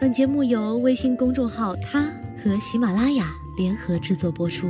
[0.00, 2.02] 本节目由微信公众号“他”
[2.36, 4.68] 和喜马拉雅联合制作播出。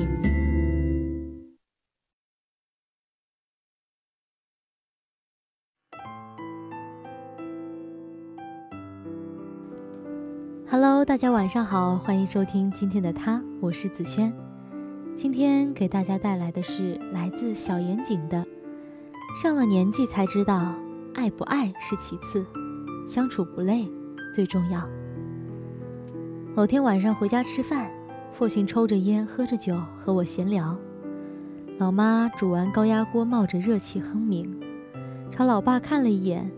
[10.69, 14.33] Hello，大家晚上好，欢迎收听今天的他，我是子轩。
[15.15, 18.45] 今天给大家带来的是来自小严谨的
[19.41, 20.75] “上了年纪才知道，
[21.15, 22.45] 爱不爱是其次，
[23.07, 23.89] 相处不累
[24.33, 24.89] 最重要。”
[26.57, 27.91] 某天晚上回家吃饭，
[28.33, 30.77] 父亲抽着烟，喝着酒，和我闲聊。
[31.79, 34.59] 老妈煮完高压锅，冒着热气哼鸣，
[35.31, 36.51] 朝老爸看了一眼，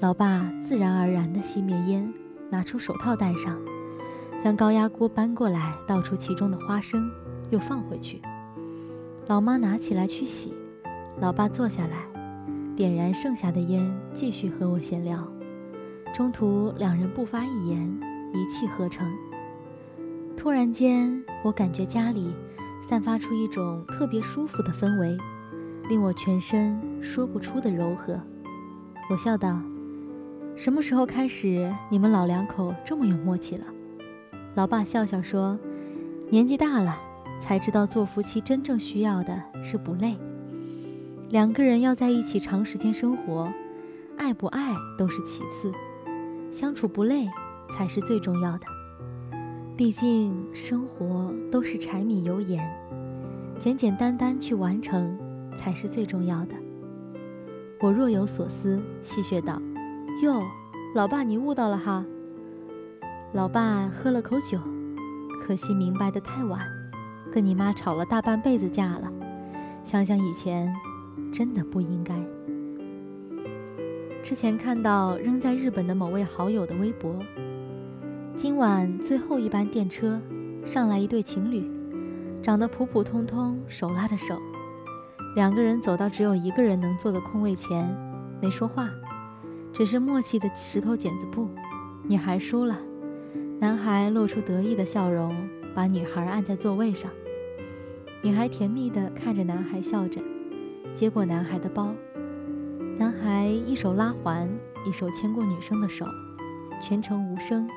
[0.00, 2.12] 老爸自然而然地熄灭烟。
[2.50, 3.60] 拿出手套戴上，
[4.40, 7.10] 将高压锅搬过来，倒出其中的花生，
[7.50, 8.20] 又放回去。
[9.26, 10.52] 老妈拿起来去洗，
[11.20, 12.06] 老爸坐下来，
[12.74, 15.26] 点燃剩下的烟，继续和我闲聊。
[16.14, 18.00] 中途两人不发一言，
[18.32, 19.06] 一气呵成。
[20.36, 22.32] 突然间，我感觉家里
[22.80, 25.18] 散发出一种特别舒服的氛围，
[25.88, 28.18] 令我全身说不出的柔和。
[29.10, 29.60] 我笑道。
[30.56, 33.64] 什么时候开始，你们老两口这么有默契了？
[34.56, 35.56] 老爸笑笑说
[36.30, 36.98] ：“年纪大了，
[37.40, 40.16] 才知道做夫妻真正需要的是不累。
[41.30, 43.52] 两个人要在一起长时间生活，
[44.16, 45.72] 爱不爱都是其次，
[46.50, 47.28] 相处不累
[47.70, 48.66] 才是最重要的。
[49.76, 52.68] 毕竟生活都是柴米油盐，
[53.58, 55.16] 简简单单去完成
[55.56, 56.54] 才是最重要的。”
[57.80, 59.62] 我若有所思，戏谑道。
[60.22, 60.42] 哟，
[60.96, 62.04] 老爸，你悟到了哈。
[63.32, 64.58] 老爸喝了口酒，
[65.40, 66.60] 可惜明白的太晚，
[67.38, 69.08] 跟你妈吵了大半辈子架了。
[69.84, 70.74] 想想以前，
[71.32, 72.16] 真的不应该。
[74.24, 77.14] 之前看到扔在日本的某位好友的微博，
[78.34, 80.20] 今晚最后一班电车，
[80.64, 81.70] 上来一对情侣，
[82.42, 84.36] 长得普普通通，手拉着手，
[85.36, 87.88] 两个人走到只有一个人能坐的空位前，
[88.42, 88.90] 没说话。
[89.72, 91.48] 只是默契的石头剪子布，
[92.02, 92.76] 女孩输了，
[93.60, 95.32] 男孩露出得意的笑容，
[95.72, 97.08] 把女孩按在座位上。
[98.22, 100.20] 女孩甜蜜地看着男孩笑着，
[100.94, 101.94] 接过男孩的包。
[102.98, 104.48] 男孩一手拉环，
[104.84, 106.04] 一手牵过女生的手，
[106.82, 107.68] 全程无声，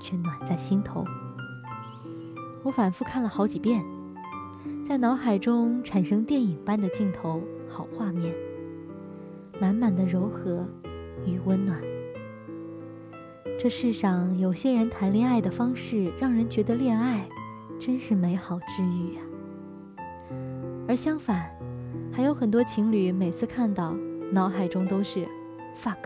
[0.00, 1.04] 却暖在心头。
[2.62, 3.84] 我反复看了好几遍，
[4.86, 8.34] 在脑海中产生电影般的镜头，好画面，
[9.60, 10.66] 满满的柔和。
[11.24, 11.80] 与温暖。
[13.56, 17.28] 这世上有些人谈恋爱的方式，让人觉得恋爱
[17.78, 19.22] 真是美好治愈呀。
[20.88, 21.50] 而相反，
[22.12, 23.94] 还有很多情侣每次看到，
[24.30, 25.26] 脑海中都是
[25.76, 25.96] “fuck”，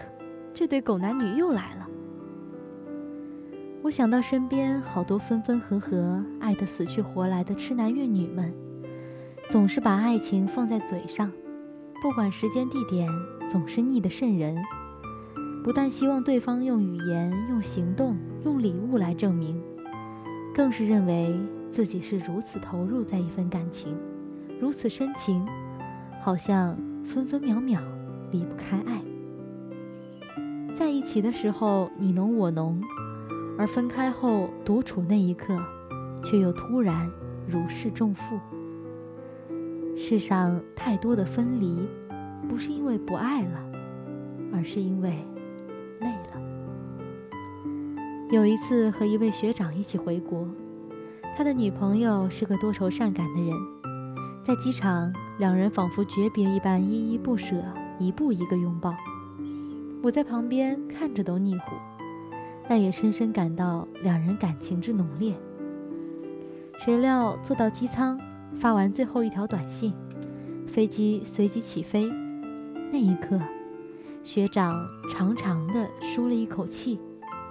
[0.52, 1.86] 这对狗男女又来了。
[3.82, 8.52] 我想到身边好多分分合合、爱得死去活来的痴男怨女们，
[9.48, 11.30] 总是把爱情放在嘴上，
[12.02, 13.08] 不管时间地点，
[13.48, 14.56] 总是腻得渗人。
[15.62, 19.60] 不但希望对方用语言、用行动、用礼物来证明，
[20.54, 21.38] 更是认为
[21.72, 23.96] 自己是如此投入在一份感情，
[24.60, 25.46] 如此深情，
[26.22, 27.80] 好像分分秒秒
[28.30, 29.02] 离不开爱。
[30.74, 32.80] 在一起的时候你侬我侬，
[33.58, 35.58] 而分开后独处那一刻，
[36.24, 37.10] 却又突然
[37.46, 38.38] 如释重负。
[39.96, 41.88] 世上太多的分离，
[42.48, 43.64] 不是因为不爱了，
[44.52, 45.10] 而是因为。
[46.00, 46.40] 累了。
[48.30, 50.46] 有一次和一位学长一起回国，
[51.34, 53.54] 他的女朋友是个多愁善感的人，
[54.46, 57.56] 在机场，两人仿佛诀别一般依依不舍，
[57.98, 58.94] 一步一个拥抱。
[60.04, 61.74] 我在旁边看着都腻乎，
[62.68, 65.34] 但也深深感到两人感情之浓烈。
[66.78, 68.20] 谁料坐到机舱，
[68.54, 69.92] 发完最后一条短信，
[70.68, 72.08] 飞机随即起飞，
[72.92, 73.40] 那一刻。
[74.22, 77.00] 学长长长的舒了一口气，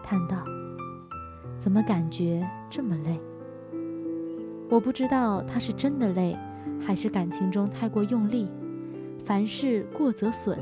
[0.02, 0.38] 叹道
[1.60, 3.19] ：“怎么感觉这么累？”
[4.72, 6.38] 我不知道他是真的累，
[6.80, 8.48] 还是感情中太过用力。
[9.24, 10.58] 凡事过则损，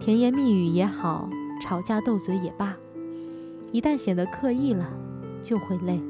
[0.00, 1.28] 甜言蜜语也好，
[1.62, 2.76] 吵架斗嘴也罢，
[3.72, 4.86] 一旦显得刻意了，
[5.42, 6.00] 就会累。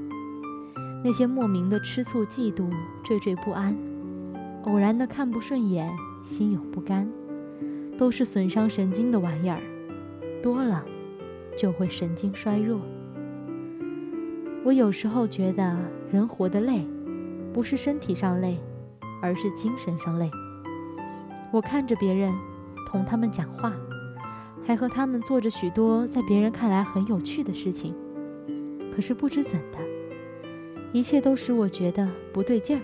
[1.05, 2.69] 那些莫名的吃醋、嫉妒、
[3.05, 3.77] 惴惴不安，
[4.65, 5.89] 偶然的看不顺眼，
[6.23, 7.09] 心有不甘。
[7.97, 9.61] 都是损伤神经的玩意儿，
[10.43, 10.85] 多了
[11.57, 12.81] 就会神经衰弱。
[14.65, 15.79] 我有时候觉得
[16.11, 16.85] 人活得累，
[17.53, 18.59] 不是身体上累，
[19.25, 20.31] 而是精神上累。
[21.50, 22.31] 我看着别人，
[22.87, 23.73] 同他们讲话，
[24.62, 27.94] 还和他们做着许多在别人看来很有趣的事情。
[28.94, 29.79] 可是不知怎的，
[30.93, 32.82] 一切都使我觉得不对劲儿，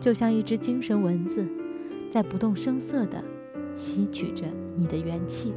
[0.00, 1.44] 就像一只精神蚊子，
[2.12, 3.22] 在不动声色地
[3.74, 4.44] 吸取着
[4.76, 5.52] 你的元气。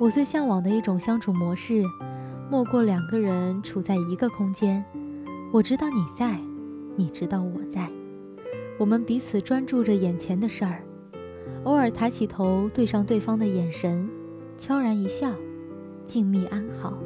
[0.00, 1.84] 我最向往的一种相处模式，
[2.50, 4.82] 莫过两个人处在一个空间，
[5.52, 6.40] 我知道你在，
[6.96, 7.90] 你知道我在，
[8.78, 10.82] 我们彼此专注着眼前的事儿，
[11.64, 14.08] 偶尔抬起头对上对方的眼神，
[14.56, 15.34] 悄然一笑，
[16.06, 16.96] 静谧安好。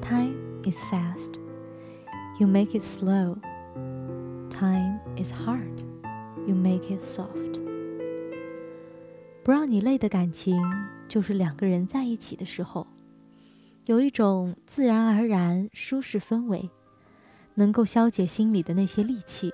[0.00, 0.34] Time
[0.64, 1.34] is fast,
[2.38, 3.36] you make it slow.
[4.50, 5.84] Time is hard,
[6.46, 7.60] you make it soft.
[9.42, 10.60] 不让你累的感情。
[11.08, 12.86] 就是两个人在一起的时候，
[13.86, 16.70] 有一种自然而然舒适氛围，
[17.54, 19.52] 能够消解心里的那些戾气，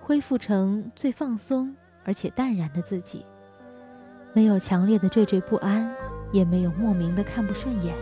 [0.00, 1.74] 恢复成最放松
[2.04, 3.24] 而且淡然的自己。
[4.32, 5.94] 没有强烈的惴惴不安，
[6.32, 7.94] 也没有莫名的看不顺眼，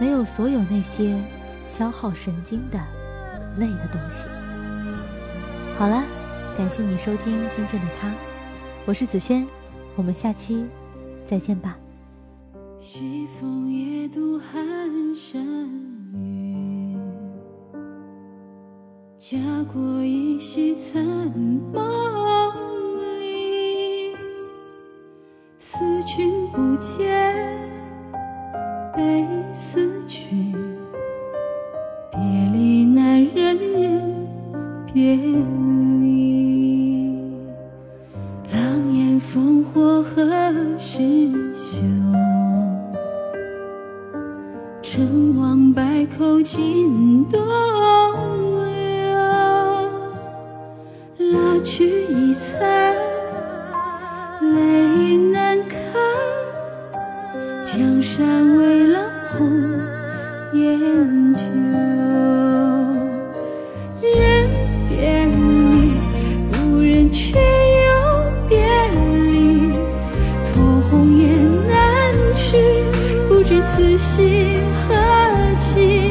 [0.00, 1.22] 没有所有那些
[1.66, 2.78] 消耗神经的
[3.58, 4.26] 累的东西。
[5.78, 6.02] 好了，
[6.56, 8.12] 感谢你收听今天的他，
[8.86, 9.46] 我是子轩，
[9.96, 10.66] 我们下期。
[11.26, 11.76] 再见吧
[12.80, 14.58] 西风夜渡寒
[15.14, 15.97] 山
[19.18, 19.36] 家
[19.72, 21.04] 国依稀残
[21.72, 21.82] 梦
[23.18, 24.14] 里
[25.58, 27.04] 思君不见
[28.94, 30.54] 悲思君
[32.12, 32.20] 别
[32.52, 34.28] 离难忍忍
[34.94, 37.10] 别离
[38.52, 41.02] 狼烟烽火何时
[41.52, 41.82] 休？
[44.90, 47.38] 成王败寇尽东
[48.72, 48.77] 流，
[51.60, 52.94] 去一残
[54.40, 55.78] 泪难堪。
[57.70, 59.50] 江山未老红
[60.54, 61.42] 颜旧
[64.00, 64.48] 忍
[64.88, 65.92] 别离
[66.50, 68.56] 不忍却又别
[69.30, 69.70] 离
[70.46, 71.28] 托鸿雁
[71.68, 72.56] 南去
[73.28, 74.94] 不知此心何
[75.58, 76.10] 寄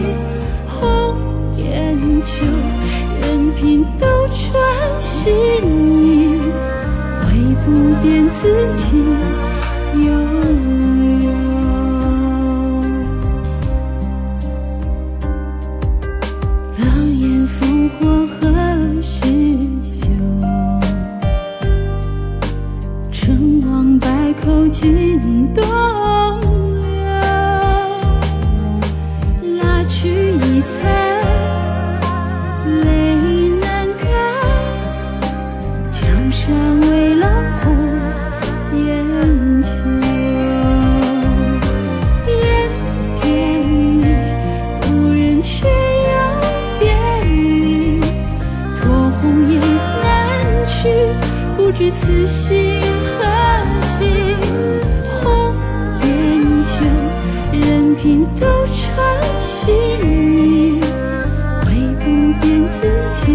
[0.68, 1.18] 红
[1.58, 2.46] 颜旧
[3.20, 4.77] 任凭斗转
[5.28, 5.36] 星
[6.00, 6.40] 移，
[7.26, 7.28] 唯
[7.66, 7.66] 不
[8.02, 8.40] 变自
[8.74, 8.80] 己
[9.96, 10.08] 悠
[11.24, 11.26] 悠。
[16.78, 16.86] 狼
[17.20, 18.40] 烟烽火何
[19.02, 19.18] 时
[19.84, 20.06] 休？
[23.12, 25.20] 成王败寇尽
[25.54, 25.87] 东。
[57.98, 59.74] 拼斗穿心
[60.04, 60.80] 意
[61.66, 62.06] 回不
[62.40, 63.27] 变自己